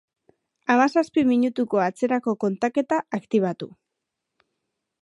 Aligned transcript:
Hamazazpi 0.75 1.25
minutuko 1.31 1.83
atzerako 1.89 2.35
kontaketa 2.45 3.01
aktibatu. 3.21 3.71